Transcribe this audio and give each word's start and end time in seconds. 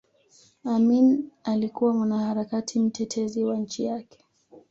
Amin 0.63 1.29
alikuwa 1.43 1.93
mwanaharakati 1.93 2.79
mtetezi 2.79 3.43
wa 3.43 3.57
nchi 3.57 3.83
yake 3.85 4.25